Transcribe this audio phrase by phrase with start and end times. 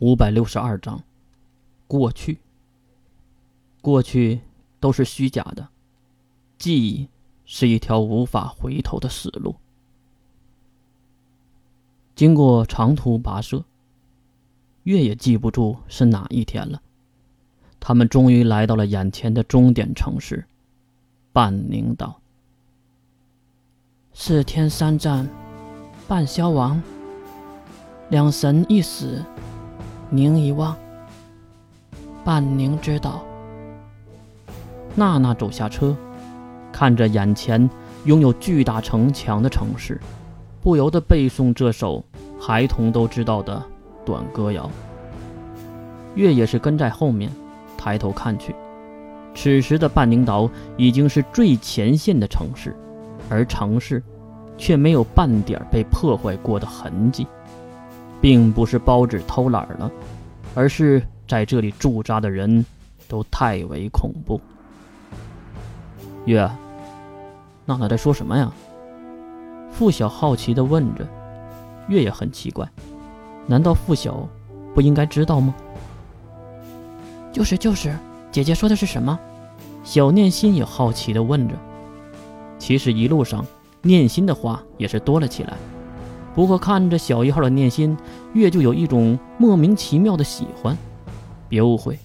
[0.00, 1.02] 五百六十二章，
[1.86, 2.38] 过去。
[3.80, 4.40] 过去
[4.80, 5.68] 都是虚假的，
[6.58, 7.08] 记忆
[7.44, 9.56] 是一条无法回头的死路。
[12.16, 13.64] 经过长途跋涉，
[14.84, 16.80] 月也记不住是哪一天了。
[17.78, 20.46] 他们终于来到了眼前的终点城市——
[21.32, 22.20] 半宁岛。
[24.12, 25.28] 四天三战，
[26.08, 26.82] 半消亡。
[28.10, 29.22] 两神一死。
[30.10, 30.76] 宁一望，
[32.24, 33.24] 半宁之岛。
[34.94, 35.96] 娜娜走下车，
[36.70, 37.68] 看着眼前
[38.04, 40.00] 拥有巨大城墙的城市，
[40.62, 42.04] 不由得背诵这首
[42.38, 43.60] 孩童都知道的
[44.04, 44.70] 短歌谣。
[46.14, 47.30] 月也是跟在后面，
[47.76, 48.54] 抬头看去，
[49.34, 52.76] 此时的半宁岛已经是最前线的城市，
[53.28, 54.00] 而城市
[54.56, 57.26] 却没有半点被破坏过的痕迹。
[58.24, 59.90] 并不是包纸偷懒了，
[60.54, 62.64] 而是在这里驻扎的人
[63.06, 64.40] 都太为恐怖。
[66.24, 66.50] 月，
[67.66, 68.50] 娜娜在说什么呀？
[69.70, 71.06] 付晓好奇地问着。
[71.88, 72.66] 月也很奇怪，
[73.46, 74.26] 难道付晓
[74.74, 75.54] 不应该知道吗？
[77.30, 77.94] 就是就是，
[78.32, 79.20] 姐姐说的是什么？
[79.82, 81.54] 小念心也好奇地问着。
[82.58, 83.44] 其实一路上，
[83.82, 85.52] 念心的话也是多了起来。
[86.34, 87.96] 不过看着小一号的念心，
[88.32, 90.76] 月就有一种莫名其妙的喜欢。
[91.48, 91.96] 别误会，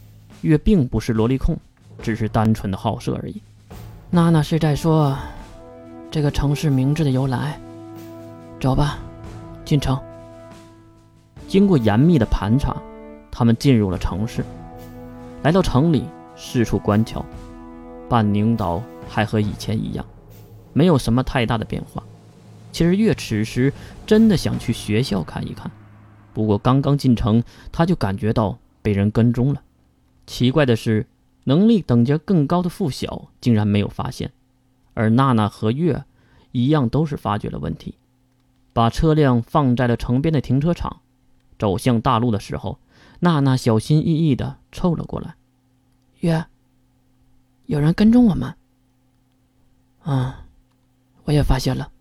[0.41, 1.57] 月并不是萝莉控，
[2.01, 3.41] 只是单纯的好色而已。
[4.11, 5.17] 娜娜是在说
[6.11, 7.59] 这个城市名字的由来。
[8.59, 8.99] 走吧，
[9.65, 9.97] 进城。
[11.47, 12.75] 经过严密的盘查，
[13.31, 14.45] 他们进入了城市。
[15.41, 16.03] 来到城里，
[16.35, 17.25] 四处观瞧，
[18.07, 20.05] 半宁岛还和以前一样，
[20.73, 22.03] 没有什么太大的变化。
[22.79, 23.73] 其实月此时
[24.07, 25.69] 真的想去学校看一看，
[26.33, 29.61] 不过刚刚进城，他就感觉到被人跟踪了。
[30.25, 31.05] 奇怪的是，
[31.43, 34.31] 能力等级更高的付晓竟然没有发现，
[34.93, 36.05] 而娜娜和月
[36.53, 37.95] 一样都是发觉了问题，
[38.71, 41.01] 把车辆放在了城边的停车场。
[41.57, 42.79] 走向大路的时候，
[43.19, 45.35] 娜娜小心翼翼地凑了过来
[46.21, 46.45] ：“月，
[47.65, 48.55] 有人跟踪我们。
[50.07, 50.31] ”“嗯，
[51.25, 51.91] 我也发现了。”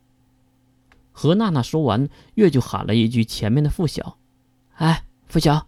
[1.18, 4.18] 和娜娜说完，月就喊了一句：“前面的付晓，
[4.76, 5.66] 哎，付晓，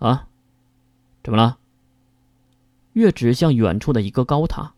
[0.00, 0.26] 啊，
[1.22, 1.58] 怎么了？”
[2.94, 4.74] 月指向远处的一个高塔：“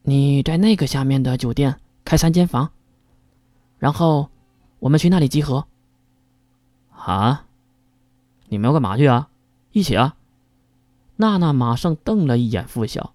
[0.00, 2.70] 你在那个下面的酒店开三间房，
[3.78, 4.30] 然后
[4.78, 5.66] 我们去那里集合。”
[6.96, 7.44] 啊，
[8.48, 9.28] 你们要干嘛去啊？
[9.72, 10.16] 一起啊！
[11.16, 13.12] 娜娜马上瞪了一眼付晓：“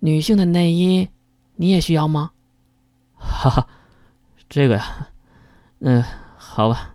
[0.00, 1.10] 女性的内衣
[1.56, 2.30] 你也需要吗？”
[3.20, 3.68] 哈哈。
[4.48, 5.08] 这个呀，
[5.80, 6.02] 嗯，
[6.36, 6.94] 好吧。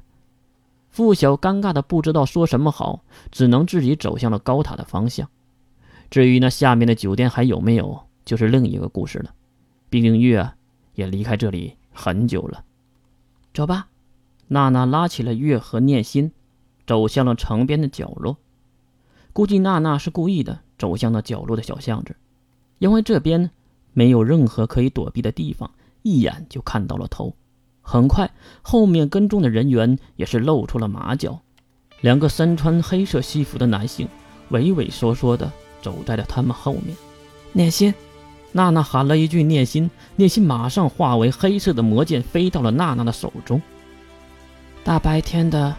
[0.89, 5.29] 付晓尴尬的不知道说什么好，只能自己走向了高塔的方向。
[6.09, 9.34] 至于那下面的酒店还有没有，就是另一个故事了。
[9.89, 10.51] 毕竟月
[10.95, 12.66] 也离开这里很久了。
[13.53, 13.88] 走吧，
[14.47, 16.33] 娜娜拉起了月和念心，
[16.85, 18.38] 走向了城边的角落。
[19.31, 22.18] 估计娜娜是故意的，走向那角落的小巷子，
[22.79, 23.50] 因为这边
[23.94, 27.33] 没有任何可以躲避的地方，一眼就看到了头。
[27.81, 28.30] 很快，
[28.62, 31.42] 后面跟踪的人员也是露出了马脚。
[32.02, 34.08] 两个身穿黑色西服的男性
[34.50, 36.96] 畏畏缩缩的走在了他们后面。
[37.52, 37.94] 念心，
[38.53, 43.62] 娜娜喊了一句“念心”，念心马上化为黑色的魔剑，飞到了娜娜的手中。
[44.84, 45.75] 大白天的，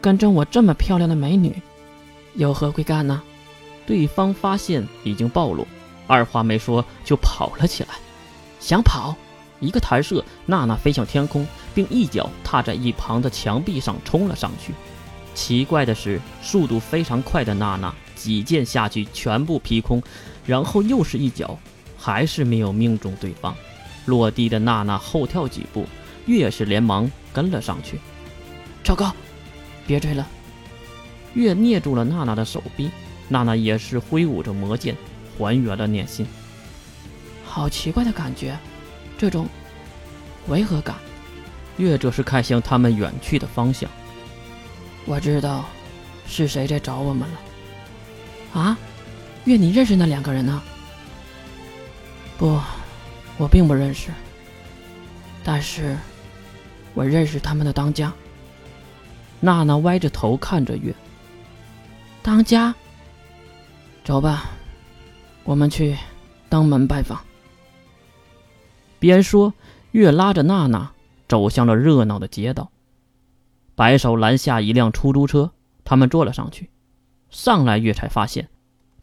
[0.00, 1.54] 跟踪我这么漂亮的美女，
[2.34, 3.22] 有何贵干呢？
[3.86, 5.66] 对方发现已经暴露，
[6.06, 7.90] 二话没说就跑了起来。
[8.60, 9.14] 想跑？
[9.60, 14.72] 一个弹射，娜娜飞向天空，并一脚踏在一旁的墙壁上冲了上去。
[15.34, 20.02] 奇怪的是，速度非常快的娜娜几剑下去全部劈空，
[20.44, 21.58] 然后又是一脚，
[21.96, 23.54] 还是没有命中对方。
[24.06, 25.86] 落地的娜娜后跳几步，
[26.26, 28.00] 月是连忙跟了上去。
[28.82, 29.12] 糟糕，
[29.86, 30.26] 别追了！
[31.34, 32.90] 月捏住了娜娜的手臂，
[33.28, 34.96] 娜娜也是挥舞着魔剑
[35.36, 36.26] 还原了念心。
[37.44, 38.58] 好奇怪的感觉。
[39.18, 39.48] 这种
[40.46, 40.96] 违和感，
[41.76, 43.90] 月这是看向他们远去的方向。
[45.04, 45.64] 我知道
[46.26, 48.60] 是谁在找我们了。
[48.60, 48.78] 啊，
[49.44, 50.62] 月，你认识那两个人呢？
[52.38, 52.58] 不，
[53.36, 54.10] 我并不认识。
[55.42, 55.98] 但是，
[56.94, 58.12] 我认识他们的当家。
[59.40, 60.94] 娜娜歪着头看着月。
[62.22, 62.74] 当家，
[64.04, 64.50] 走吧，
[65.44, 65.96] 我们去
[66.48, 67.20] 登门拜访。
[68.98, 69.54] 边说，
[69.92, 70.92] 月拉着娜娜
[71.28, 72.70] 走向了热闹的街道。
[73.74, 75.52] 白手拦下一辆出租车，
[75.84, 76.70] 他们坐了上去。
[77.30, 78.48] 上来月才发现，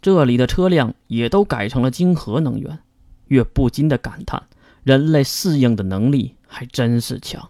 [0.02, 2.80] 这里的车辆也都改成了晶核能源。
[3.28, 4.44] 月不禁的感叹：
[4.84, 7.50] 人类适应的能力还真是强。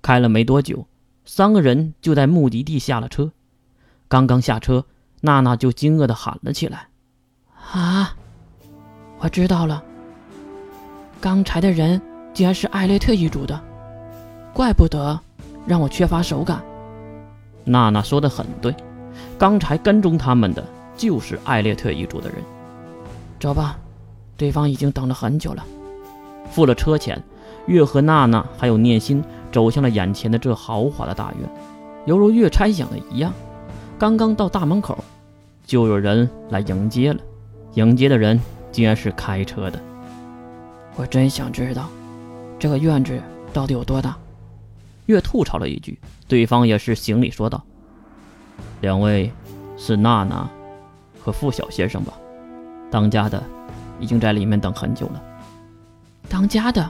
[0.00, 0.86] 开了没多久，
[1.24, 3.32] 三个人就在目的地下了车。
[4.08, 4.86] 刚刚下车，
[5.22, 6.88] 娜娜就惊愕的喊了起来
[7.72, 8.16] ：“啊，
[9.18, 9.84] 我知道了！
[11.20, 12.00] 刚才的人
[12.32, 13.60] 竟然是艾略特一族的，
[14.54, 15.18] 怪不得
[15.66, 16.62] 让我缺乏手感。”
[17.64, 18.74] 娜娜说的很对。
[19.36, 20.64] 刚才跟踪他们的
[20.96, 22.38] 就是艾略特一族的人。
[23.38, 23.78] 走吧，
[24.36, 25.64] 对方已经等了很久了。
[26.50, 27.22] 付了车钱，
[27.66, 31.50] 月和娜娜还有念心走向了眼前的这豪华的大院。
[32.06, 33.32] 犹如月猜想的一样，
[33.98, 34.96] 刚刚到大门口，
[35.66, 37.20] 就有人来迎接了。
[37.74, 38.40] 迎接的人
[38.72, 39.78] 竟然是开车的。
[40.96, 41.88] 我真想知道，
[42.58, 43.20] 这个院子
[43.52, 44.16] 到底有多大。
[45.06, 45.98] 月吐槽了一句，
[46.28, 47.62] 对方也是行礼说道。
[48.80, 49.32] 两位
[49.76, 50.48] 是娜娜
[51.20, 52.12] 和傅晓先生吧？
[52.90, 53.42] 当家的
[53.98, 55.22] 已经在里面等很久了。
[56.28, 56.88] 当家的，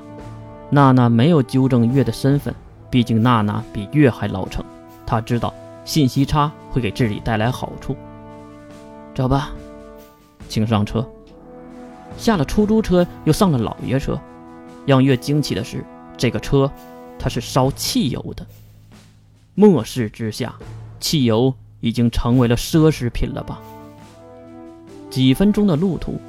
[0.70, 2.54] 娜娜没有纠正月的身份，
[2.90, 4.64] 毕竟娜娜比月还老成，
[5.06, 5.54] 她知道
[5.84, 7.96] 信息差会给治理带来好处。
[9.14, 9.50] 走吧，
[10.48, 11.08] 请上车。
[12.20, 14.20] 下了出租车，又上了老爷车。
[14.86, 15.84] 让月惊奇的是，
[16.16, 16.70] 这个车
[17.18, 18.46] 它是烧汽油的。
[19.56, 20.54] 末世之下，
[21.00, 21.52] 汽油。
[21.82, 23.58] 已经成为了奢侈品了吧？
[25.08, 26.20] 几分钟的路途，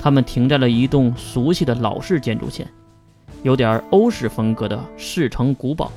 [0.00, 2.64] 他们停在了一栋熟悉的老式建筑前，
[3.42, 5.90] 有点欧式风格的市城古堡。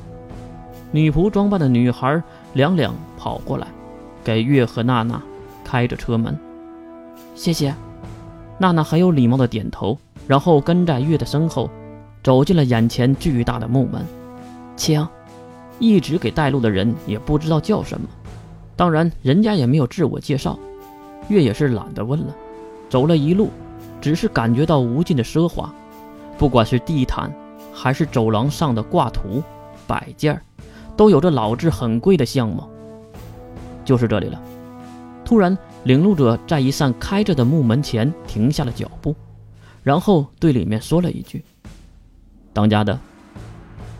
[0.91, 2.19] 女仆装扮的女孩
[2.53, 3.67] 两两跑过来，
[4.23, 5.21] 给月和娜娜
[5.63, 6.35] 开着车门。
[7.35, 7.71] 谢谢。
[8.63, 11.69] 娜娜很有礼貌的点头，然后跟在月的身后，
[12.23, 14.01] 走进了眼前巨大的木门。
[14.77, 15.05] 请。
[15.79, 18.07] 一直给带路的人也不知道叫什么。
[18.77, 20.57] 当然，人家也没有自我介绍，
[21.27, 22.33] 月也是懒得问了。
[22.89, 23.49] 走了一路，
[23.99, 25.73] 只是感觉到无尽的奢华，
[26.37, 27.33] 不管是地毯，
[27.73, 29.43] 还是走廊上的挂图、
[29.85, 30.39] 摆件
[30.95, 32.69] 都有着老致很贵的相貌。
[33.83, 34.39] 就是这里了。
[35.25, 39.15] 突然，领路者在一扇开着的木门前停下了脚步，
[39.81, 41.43] 然后对里面说了一句
[42.53, 42.99] ：“当家的，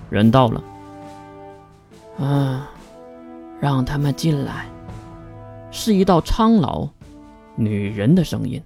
[0.10, 0.64] 人到了。”
[2.20, 2.70] 啊。
[3.62, 4.68] 让他们进来，
[5.72, 6.86] 是一道苍老
[7.56, 8.62] 女人的声音。